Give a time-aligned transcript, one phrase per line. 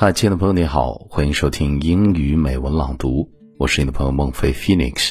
[0.00, 5.10] 嗨，亲爱的朋友，你好，欢迎收听英语美文朗读，我是你的朋友孟非 Phoenix。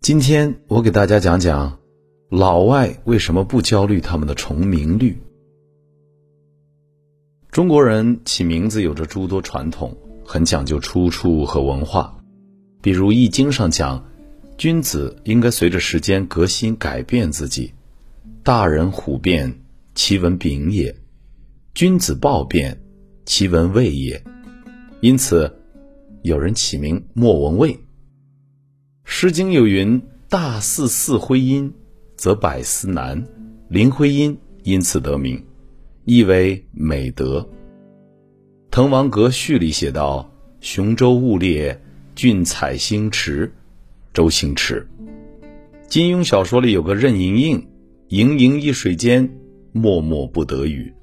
[0.00, 1.78] 今天我给大家讲讲
[2.28, 5.16] 老外为什么不焦虑他们的重名率。
[7.52, 12.18] 中国人起名字有着诸多传统，很讲究出处和文化。
[12.82, 14.04] 比如《易经》上讲，
[14.58, 17.72] 君子应该随着时间革新改变自己。
[18.42, 19.60] 大人虎变，
[19.94, 20.92] 其文炳也；
[21.74, 22.76] 君子豹变。
[23.26, 24.22] 其文魏也，
[25.00, 25.52] 因此
[26.22, 27.74] 有人起名莫文蔚。
[29.04, 31.74] 《诗经》有云：“大祀祀徽音，
[32.16, 33.26] 则百思难。”
[33.68, 35.44] 林徽因因此得名，
[36.04, 37.40] 意为美德。
[38.70, 40.30] 《滕王阁序》里写道
[40.62, 41.82] ：“雄州雾列，
[42.14, 43.52] 俊采星驰。”
[44.14, 44.86] 周星驰。
[45.88, 47.68] 金庸小说里有个任盈盈，
[48.08, 49.28] 盈盈一水间，
[49.72, 50.94] 脉脉不得语。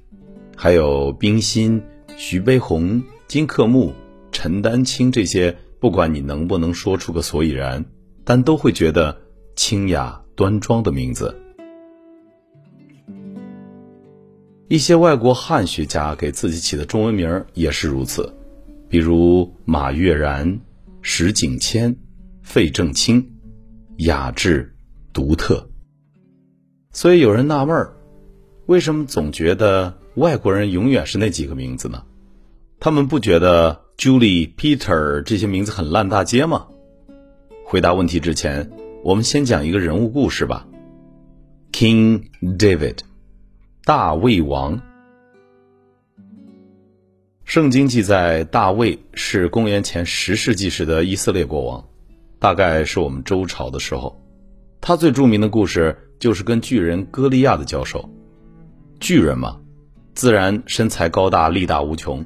[0.55, 1.83] 还有冰心。
[2.17, 3.93] 徐悲鸿、金克木、
[4.31, 7.85] 陈丹青这些，不管你能不能说出个所以然，
[8.23, 9.17] 但都会觉得
[9.55, 11.39] 清雅端庄的名字。
[14.69, 18.33] 一些外国汉学家给自己起的中文名也是如此，
[18.89, 20.59] 比如马悦然、
[21.01, 21.95] 石景谦、
[22.41, 23.31] 费正清，
[23.97, 24.73] 雅致
[25.11, 25.69] 独特。
[26.91, 27.95] 所以有人纳闷儿，
[28.67, 29.99] 为什么总觉得？
[30.15, 32.03] 外国人永远是那几个名字呢？
[32.79, 36.67] 他们不觉得 Julie、Peter 这些名字很烂大街吗？
[37.65, 38.69] 回答问题之前，
[39.03, 40.67] 我们先讲一个人物故事吧。
[41.71, 42.99] King David，
[43.83, 44.79] 大卫王。
[47.43, 51.83] 圣经记载，大卫是公元前十世纪时的以色列国王，
[52.37, 54.21] 大概是我们周朝的时候。
[54.79, 58.07] 他最著名的故事就是跟巨人歌利亚的交手。
[58.99, 59.59] 巨人嘛。
[60.13, 62.25] 自然身材高大，力大无穷。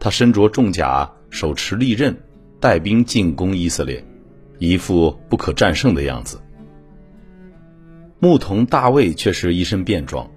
[0.00, 2.16] 他身着重甲，手持利刃，
[2.60, 4.04] 带兵进攻以色列，
[4.58, 6.40] 一副不可战胜的样子。
[8.18, 10.28] 牧童大卫却是一身便装，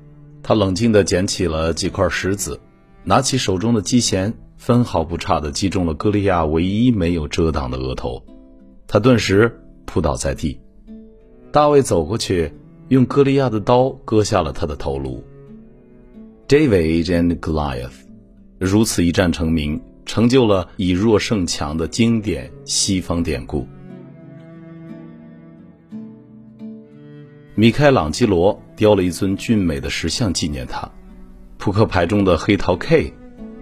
[0.43, 2.59] 他冷静地捡起了几块石子，
[3.03, 8.23] 拿起手中的机弦，分毫不差地击中了歌利亚唯一没有遮挡的额头，
[8.85, 10.59] 他顿时扑倒在地。
[11.51, 12.51] 大卫走过去，
[12.89, 15.23] 用歌利亚的刀割下了他的头颅。
[16.51, 17.93] David and Goliath，
[18.59, 23.65] 如此一战成名，成就了以弱胜强的经典西方典故。
[27.55, 30.91] 米开朗基罗雕了一尊俊美的石像纪念他，
[31.57, 33.13] 扑克牌中的黑桃 K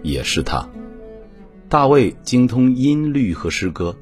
[0.02, 0.68] 也是他。
[1.68, 3.96] 大卫精通音律和诗歌，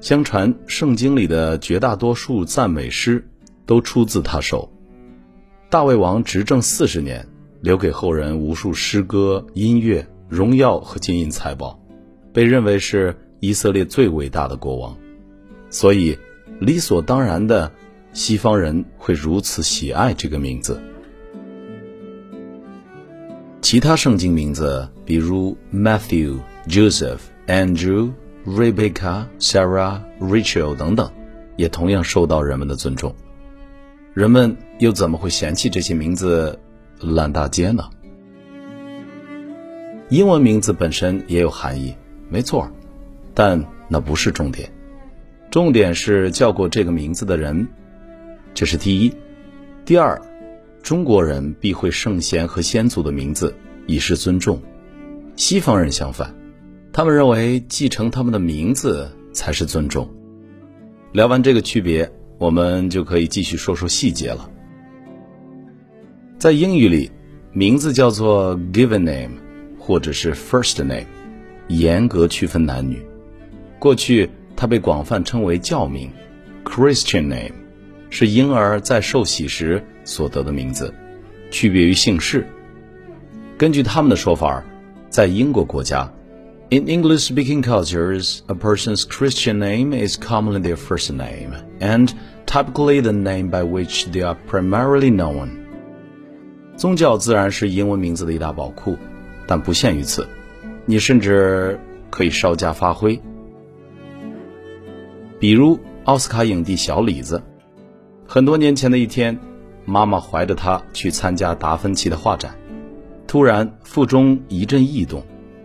[0.00, 3.28] 相传圣经里的绝大多数赞美诗
[3.66, 4.72] 都出自他手。
[5.68, 7.28] 大卫王执政四十年。
[7.60, 11.78] 留给后人无数诗歌、音乐、荣耀和金银财宝，
[12.32, 14.96] 被认为是以色列最伟大的国王，
[15.68, 16.18] 所以
[16.58, 17.70] 理所当然的，
[18.12, 20.80] 西方人会如此喜爱这个名字。
[23.60, 28.10] 其他圣经名字，比如 Matthew、Joseph、Andrew、
[28.46, 31.10] Rebecca、Sarah、Rachel 等等，
[31.56, 33.14] 也同样受到人们的尊重。
[34.14, 36.58] 人们又怎么会嫌弃这些名字？
[37.00, 37.84] 烂大街呢？
[40.08, 41.94] 英文名字本身也有含义，
[42.28, 42.70] 没错，
[43.34, 44.70] 但那不是重点。
[45.50, 47.66] 重点是叫过这个名字的人，
[48.54, 49.12] 这是第一。
[49.84, 50.20] 第二，
[50.82, 53.54] 中国人必会圣贤和先祖的名字，
[53.86, 54.60] 以示尊重。
[55.36, 56.34] 西方人相反，
[56.92, 60.08] 他们认为继承他们的名字才是尊重。
[61.12, 64.50] 聊完这个区别，我们就可以继续说说细节了。
[66.40, 67.10] 在英语里，
[67.52, 69.32] 名字叫做 given name，
[69.78, 71.04] 或者是 first name，
[71.68, 73.04] 严格区分男女。
[73.78, 76.10] 过去，它被广泛称为教名
[76.64, 77.52] ，Christian name，
[78.08, 80.94] 是婴儿在受洗时所得的名字，
[81.50, 82.46] 区别于姓氏。
[83.58, 84.64] 根据他们的说法，
[85.10, 86.10] 在英国国家
[86.70, 91.50] ，in English-speaking cultures, a person's Christian name is commonly their first name,
[91.80, 92.08] and
[92.46, 95.50] typically the name by which they are primarily known.
[96.80, 98.96] 宗教自然是英文名字的一大宝库，
[99.46, 100.26] 但不限于此，
[100.86, 101.78] 你甚至
[102.08, 103.20] 可以稍加发挥。
[105.38, 107.42] 比如奥斯卡影帝小李子，
[108.26, 109.38] 很多年前的一天，
[109.84, 112.54] 妈妈怀着他去参加达芬奇的画展，
[113.26, 115.22] 突然腹中一阵异动，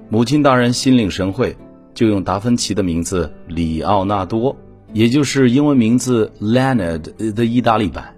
[0.09, 1.55] 母亲大人心领神会，
[1.93, 4.57] 就用达芬奇的名字里奥纳多，
[4.91, 8.14] 也就是英文名字 Leonard 的意大利版。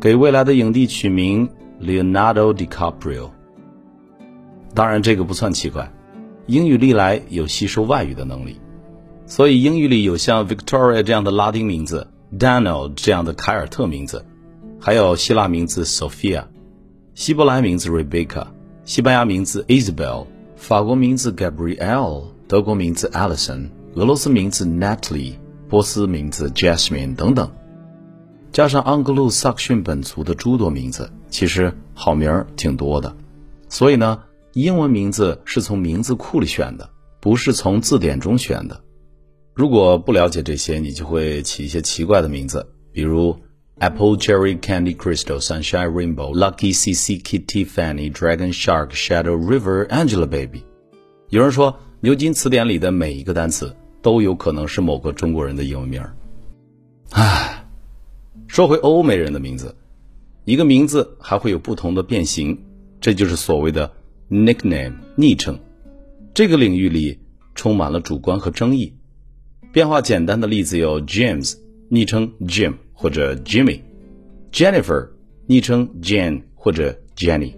[0.00, 1.48] 给未来的影帝取名
[1.80, 3.30] Leonardo DiCaprio。
[4.74, 5.90] 当然，这个不算奇怪，
[6.46, 8.60] 英语历来有吸收外语的能力，
[9.26, 12.08] 所以英语里有像 Victoria 这样的拉丁名字
[12.38, 14.24] ，Daniel 这样的凯尔特名字，
[14.78, 16.44] 还有希腊名字 Sophia，
[17.14, 18.48] 希伯来名字 Rebecca，
[18.84, 20.26] 西班牙名字 Isabel，
[20.56, 25.36] 法国名字 Gabrielle，德国名字 Alison，俄罗斯名字 Natalie，
[25.70, 27.50] 波斯名字 Jasmine 等等，
[28.56, 33.14] 加上盎格鲁撒克逊本族的诸多名字，其实好名儿挺多的，
[33.68, 34.22] 所以呢。
[34.54, 36.88] 英文名字是从名字库里选的，
[37.20, 38.80] 不是从字典中选的。
[39.52, 43.38] 如果不了解这些，你就会起一些奇怪的名字，比如
[43.78, 50.62] Apple、Cherry、Candy、Crystal、Sunshine、Rainbow、Lucky、CC、Kitty、Fanny、Dragon、Shark、Shadow、River、Angelababy。
[51.28, 56.16] 有人说，牛津词典里的每一个单词都有可能是某个中国人的英文名儿。
[57.10, 57.55] 唉，
[58.48, 59.74] 说回欧美人的名字，
[60.44, 62.58] 一个名字还会有不同的变形，
[63.00, 63.92] 这就是所谓的。
[64.28, 65.56] Nickname 昵称，
[66.34, 67.20] 这个领域里
[67.54, 68.92] 充满了主观和争议。
[69.70, 71.54] 变化简单的例子有 James
[71.88, 75.10] 昵称 Jim 或者 Jimmy，Jennifer
[75.46, 77.54] 昵称 Jane 或者 Jenny。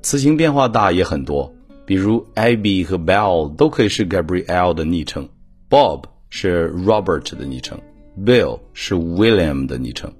[0.00, 1.54] 词形变化大也很多，
[1.84, 5.28] 比如 Abby 和 Bell 都可以是 Gabrielle 的昵称
[5.68, 7.78] ，Bob 是 Robert 的昵称
[8.24, 10.10] ，Bill 是 William 的昵称。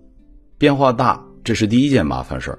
[0.58, 2.58] 变化大，这是第一件麻烦事儿。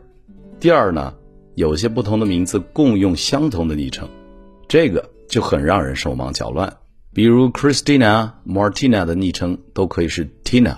[0.59, 1.13] 第二呢？
[1.55, 4.07] 有些不同的名字共用相同的昵称，
[4.69, 6.77] 这个就很让人手忙脚乱。
[7.13, 10.77] 比如 Christina、Martina 的昵称都可以是 Tina，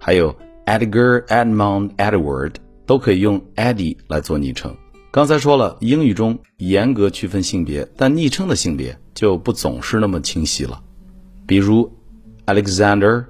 [0.00, 0.34] 还有
[0.64, 2.54] Edgar、Edmund、Edward
[2.86, 4.74] 都可以用 Eddie 来做昵称。
[5.10, 10.82] 刚才说了，英语中严格区分性别，但昵称的性别就不总是那么清晰了。
[11.46, 11.92] 比如
[12.46, 13.26] Alexander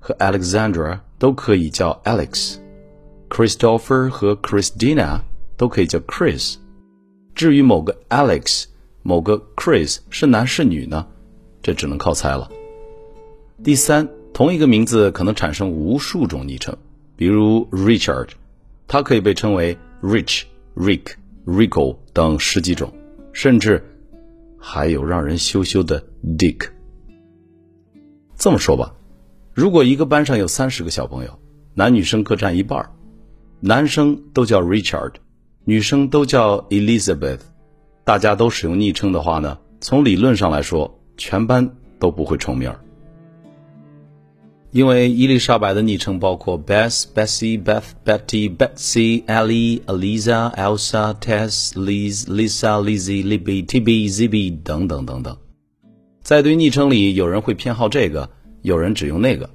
[0.00, 2.56] 和 Alexandra 都可以叫 Alex
[3.32, 5.22] Christopher 和 Christina。
[5.54, 6.56] 都可以叫 Chris。
[7.36, 8.64] 至于某个 Alex、
[9.02, 11.06] 某个 Chris 是男是女呢？
[11.62, 12.50] 这只能靠猜了。
[13.62, 16.76] 第三，同一个名字可能产生无数种昵称，
[17.14, 18.30] 比如 Richard，
[18.88, 20.44] 它可以被称为 Rich、
[20.74, 21.12] Rick、
[21.46, 22.92] Rico 等十几种，
[23.32, 23.84] 甚至
[24.58, 26.70] 还有让人羞羞的 Dick。
[28.36, 28.96] 这么说吧，
[29.54, 31.38] 如果一个班上有三十个小朋友，
[31.74, 32.90] 男女生各占一半，
[33.64, 35.12] 男生都叫 Richard。
[35.64, 37.38] 女生都叫 Elizabeth，
[38.02, 42.80] 大家都使用昵称的话呢，从理论上来说，全班都不会重名儿。
[44.72, 55.38] 因为伊丽莎白的昵称包括 Beth、Bessie、Beth、Betty、Betsy、Ellie、Eliza、Elsa、Tess、Liz、Lisa、Lizzie、Libby、Tibby、Zibby 等等等等。
[56.20, 58.28] 在对昵称里，有人会偏好这个，
[58.62, 59.48] 有人只用那个，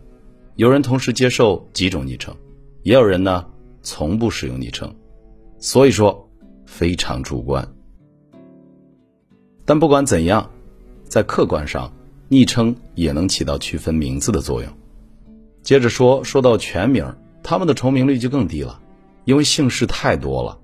[0.55, 2.33] 有人同时接受几种昵称，
[2.83, 3.45] 也有人呢
[3.89, 4.93] 从不使用昵称。
[5.59, 6.29] 所以说，
[6.65, 7.65] 非常主观。
[9.63, 10.51] 但不管怎样，
[11.05, 11.89] 在客观上，
[12.27, 14.69] 昵称也能起到区分名字的作用。
[15.61, 18.77] 接着说，说到全名，他们的重名率就更低了，
[19.23, 20.59] 因为姓氏太多了。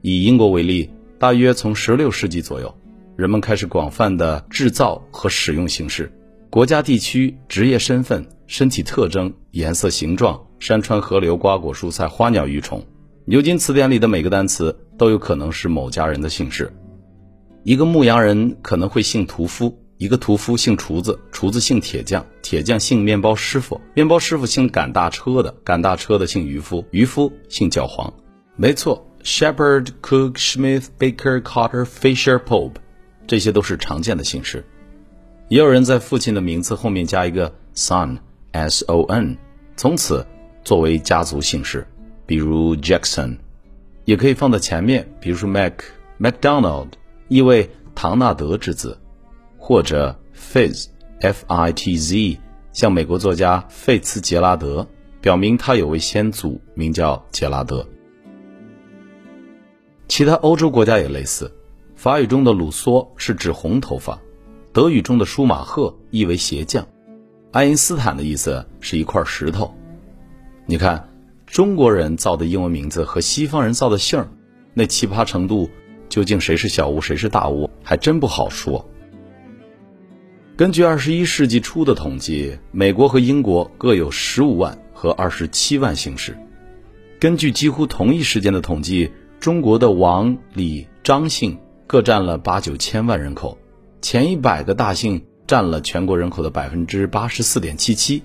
[0.00, 0.88] 以英国为例，
[1.18, 2.72] 大约从16世纪左右，
[3.16, 6.12] 人们开始广泛的制造和使用姓氏，
[6.50, 12.84] 国家、地区、职业身份、身体特征、颜色、形状、山川、河流、瓜果、蔬菜、花鸟、鱼虫。
[13.24, 16.72] 牛津词典里的每个单词都有可能是某家人的姓氏。
[17.62, 28.12] 一个牧羊人可能会姓屠夫，一个屠夫姓厨子，厨子姓铁匠，铁匠姓面包师傅，面包师傅姓赶大车的，赶大车的姓渔夫，渔夫姓教皇。
[28.56, 32.74] 没错，Shepherd、Cook、Smith、Baker、Carter、Fisher、Pope，
[33.28, 34.64] 这些都是常见的姓氏。
[35.50, 39.36] 也有人在父亲的名字后面加一个 son，S-O-N，
[39.76, 40.24] 从此
[40.62, 41.84] 作为家族姓氏。
[42.24, 43.36] 比如 Jackson，
[44.04, 45.72] 也可以放在前面，比如说 Mac
[46.20, 46.90] MacDonald，
[47.26, 48.96] 意为唐纳德之子，
[49.58, 52.38] 或者 Fitz，F-I-T-Z，
[52.72, 54.86] 像美国作家费茨杰拉德，
[55.20, 57.84] 表明他有位先祖名叫杰拉德。
[60.06, 61.52] 其他欧洲国家也类似，
[61.96, 64.16] 法语中的鲁梭是指红头发，
[64.72, 66.86] 德语中的舒马赫意为鞋匠，
[67.52, 69.74] 爱因斯坦的意思是一块石头。
[70.66, 71.06] 你看。
[71.46, 74.28] 中国人造的英文名字和西方人造的姓儿，
[74.72, 75.68] 那奇葩程度，
[76.08, 78.88] 究竟谁是小巫谁是大巫，还真不好说。
[80.56, 86.38] 根据二十一世纪初的统计，美国和英国各有十五万和二十七万姓氏。
[87.18, 89.10] 根据几乎同一时间的统计，
[89.40, 91.58] 中国的王、李、张姓
[91.88, 93.58] 各占了八九千万人口，
[94.00, 98.22] 前一百个大姓占了全国人口的百分之八十四点七七，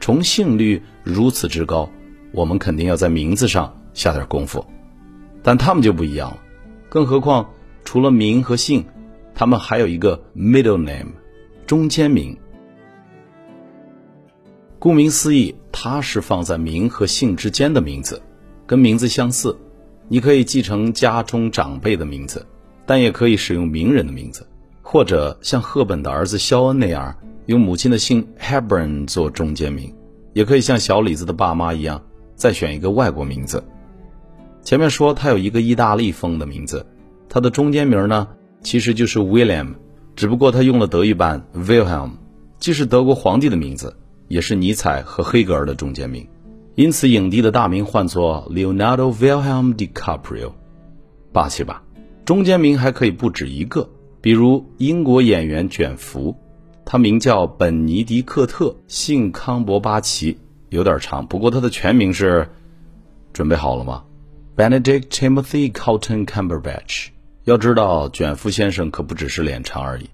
[0.00, 1.90] 重姓率如此之高。
[2.32, 4.64] 我们肯定要在名字上下点功夫，
[5.42, 6.38] 但他们就不一样了。
[6.90, 7.48] 更何况，
[7.84, 8.84] 除了名和姓，
[9.34, 11.12] 他们还有一个 middle name，
[11.66, 12.36] 中间名。
[14.78, 18.22] 顾名思义，它是放在名和姓之间的名字，
[18.66, 19.56] 跟名字相似。
[20.06, 22.46] 你可以继承家中长辈的名字，
[22.86, 24.46] 但也可以使用名人的名字，
[24.90, 27.14] 或者像赫本的儿子肖恩那样，
[27.44, 29.94] 用母亲的姓 Hepburn 做中间名。
[30.32, 32.00] 也可以像小李子的爸妈一样，
[32.36, 33.62] 再选一个外国名字。
[34.62, 36.86] 前面说他有一个意大利风的名字，
[37.28, 38.28] 他的中间名呢
[38.62, 39.74] 其实就是 William，
[40.16, 42.12] 只不过他用了德语版 Wilhelm，
[42.58, 43.94] 既是德国皇帝的名字。
[44.28, 46.26] 也是尼采和黑格尔的中间名，
[46.76, 50.52] 因此影帝的大名唤作 Leonardo Wilhelm DiCaprio，
[51.30, 51.82] 霸气吧？
[52.24, 53.90] 中间名还可以不止一个，
[54.20, 56.36] 比如英国演员卷福，
[56.84, 60.38] 他名叫本尼迪克特，姓康伯巴奇，
[60.70, 62.48] 有点长，不过他的全名是，
[63.32, 64.04] 准备好了吗
[64.56, 67.08] ？Benedict Timothy Carlton Cumberbatch。
[67.44, 70.10] 要知道，卷福先生可不只是脸长而已。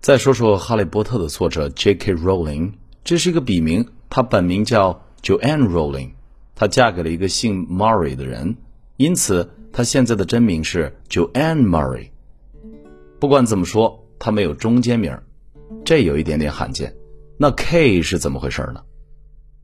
[0.00, 2.14] 再说说《哈利波特》的作者 J.K.
[2.14, 2.72] Rowling。
[3.02, 6.10] 这是一个笔名，她本名叫 Joanne Rowling，
[6.54, 8.56] 她嫁给了一个姓 Murray 的人，
[8.96, 12.10] 因此她现在的真名是 Joanne Murray。
[13.18, 15.18] 不管怎么说，她没有中间名，
[15.84, 16.94] 这有一点点罕见。
[17.38, 18.82] 那 K 是怎么回事呢？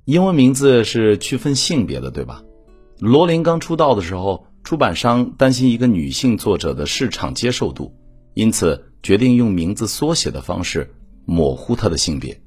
[0.04, 2.42] 英文名字是区分性别的，对吧？
[2.98, 7.94] 罗琳刚出道的时候，出版商担心一个女性作者的市场接受度，
[8.34, 10.94] 因此决定用名字缩写的方式
[11.24, 12.40] 模糊她的性别。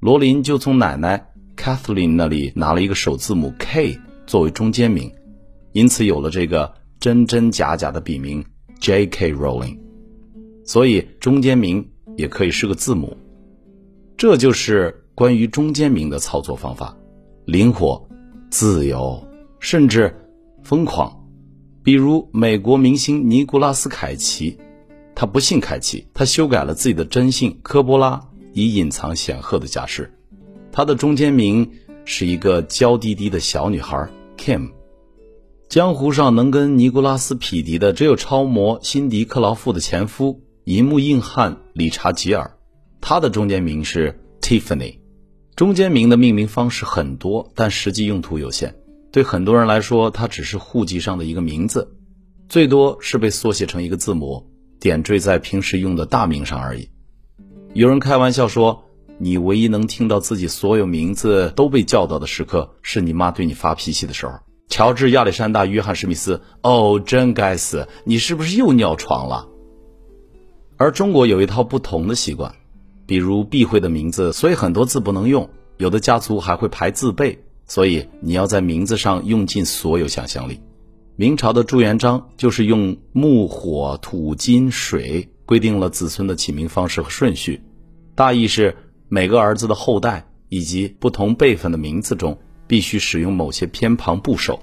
[0.00, 5.12] 罗琳就从奶奶 Kathleen 那里拿了一个首字母 K 作为中间名，
[5.72, 8.44] 因此有了这个真真假假的笔名
[8.80, 9.32] J.K.
[9.32, 9.83] Rowling。
[10.64, 13.16] 所以中间名也可以是个字母。
[14.16, 16.96] 这就是关于中间名的操作方法，
[17.44, 18.08] 灵活、
[18.50, 19.26] 自由，
[19.60, 20.14] 甚至
[20.62, 21.24] 疯狂。
[21.82, 24.58] 比如美国明星尼古拉斯凯奇，
[25.14, 28.28] 他不姓凯奇，他修改了自己的真姓科波拉。
[28.56, 30.14] 以隐藏显赫的家世，
[30.70, 31.68] 他的中间名
[32.04, 34.70] 是一个娇滴滴的小女孩 Kim。
[35.68, 42.56] 江湖上能跟尼古拉斯匹敌的只有超模辛迪克劳夫的前夫银幕硬汉理查吉尔，
[43.02, 44.98] 他的中间名是 Tiffany。
[45.54, 48.74] 中间名的命名方式很多，但实际用途有限。
[49.12, 51.94] 对很多人来说，它只是户籍上的一个名字，
[52.48, 56.88] 最多是被缩写成一个字母，点缀在平时用的大名上而已。
[57.74, 58.84] 有人开玩笑说
[59.20, 64.32] ：“你唯一能听到自己所有名字都被叫到的时刻，是你妈对你发脾气的时候。”
[64.70, 67.86] 乔治·亚历山大·约翰·史密斯，哦，真该死！
[68.04, 69.46] 你是不是又尿床了？
[70.76, 72.54] 而中国有一套不同的习惯，
[73.06, 80.60] 比如避讳的名字，所以很多字不能用；有的家族还会排字辈，所以你要在名字上用尽所有想象力。
[81.16, 85.28] 明朝的朱元璋就是用木、火、土、金、水。
[85.46, 87.60] 规定了子孙的起名方式和顺序，
[88.14, 88.74] 大意是
[89.10, 94.58] 每个儿子的后代以及不同辈分的名字中必须使用某些偏旁部首。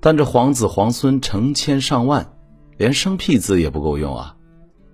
[0.00, 2.32] 但这皇子皇孙成千上万，
[2.78, 4.36] 连生僻字也不够用啊！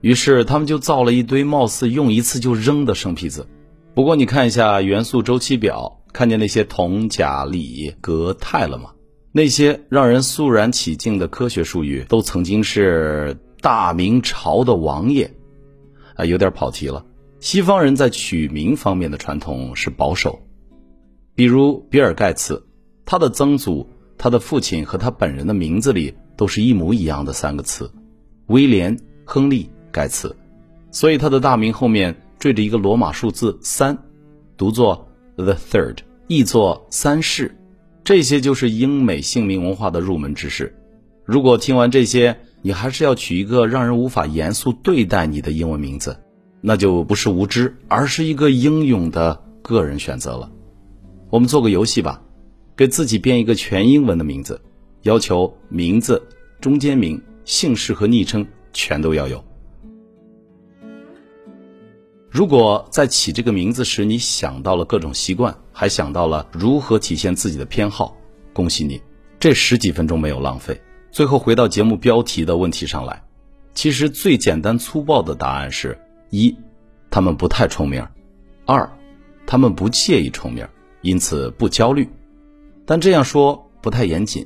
[0.01, 3.47] 于是他们就造了一堆貌似用一次就扔的生僻字。
[3.95, 8.91] 不过你看一下元素周期表，看见那些铜、钾、锂、镉、钛了吗？
[9.31, 13.39] 那些让人肃然起敬的科学术语，都曾经是。
[13.61, 15.33] 大明朝的王爷，
[16.17, 17.03] 啊，有点跑题了。
[17.41, 20.39] 西方人在取名方面的传统是保守，
[21.35, 22.63] 比如比尔盖茨，
[23.07, 23.89] 他的曾祖、
[24.19, 27.91] 他的父亲和他本人的名字里都是一模一样的三个词：
[28.47, 30.35] 威廉·亨利·盖茨，
[30.91, 33.97] 所以他的大名后面缀着一个罗马数字三，
[34.57, 37.57] 读作 The Third，译作三世。
[38.03, 40.77] 这些就是英美姓名文化的入门知识。
[41.25, 46.19] 如果听完这些，你还是要取一个让人无法严肃对待你的英文名字，
[46.61, 50.51] 那就不是无知，而是一个英勇的个人选择了。
[51.31, 52.23] 我们做个游戏吧，
[52.77, 54.61] 给自己编一个全英文的名字，
[55.05, 56.23] 要求名字、
[56.61, 59.43] 中间名、姓氏和昵称全都要有。
[62.31, 68.17] 如果在起这个名字时你想到了各种习惯，还想到了如何体现自己的偏好，
[68.53, 69.01] 恭喜你，
[69.39, 70.81] 这十几分钟没有浪费。
[71.13, 73.23] 最后回到节目标题的问题上来，
[73.75, 75.97] 其实最简单粗暴的答案是：
[76.31, 76.57] 一，
[77.11, 78.03] 他们不太重名；
[78.65, 78.91] 二，
[79.47, 80.67] 他们不介意重名，
[81.03, 82.09] 因此不焦虑。
[82.85, 84.45] 但这样说不太严谨，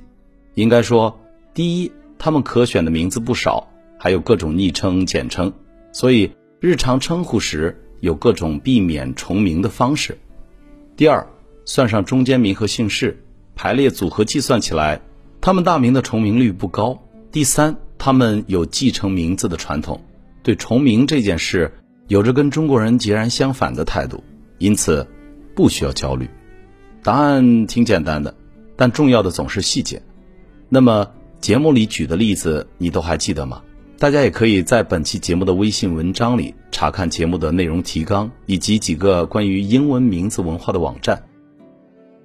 [0.59, 1.17] 应该说：
[1.55, 3.65] 第一，他们可选的名字不少，
[3.97, 5.53] 还有各种昵称、简称，
[5.93, 10.15] 所以日常称呼时有各种避免重名的方式；
[10.97, 11.25] 第二，
[11.65, 13.23] 算上中间名和姓氏，
[13.55, 15.01] 排列组合计算起来。
[15.41, 17.01] 他们大名的重名率不高。
[17.31, 20.03] 第三，他们有继承名字的传统，
[20.43, 21.73] 对重名这件事
[22.09, 24.25] 有着跟中国人截然相反的态度，
[24.59, 25.07] 因此
[25.55, 26.29] 不需要焦虑。
[27.05, 28.35] 答案挺简单的，
[28.75, 30.03] 但重要的总是细节。
[30.69, 31.11] 那么
[31.41, 33.63] 节目里举的例子你都还记得吗？
[33.99, 41.25] 大家也可以在本期节目的微信文章里查看节目的内容提纲以及几个关于英文名字文化的网站。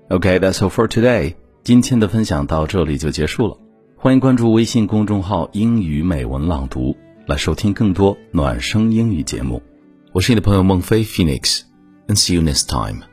[0.10, 1.34] OK，that's all for today。
[1.64, 3.58] 今天的分享到这里就结束了。
[3.96, 6.96] 欢迎关注微信公众号“英语美文朗读”
[7.26, 9.64] 来收听更多暖声英语节目。
[10.12, 13.13] 我是你的朋友孟非 Phoenix，and see you next time。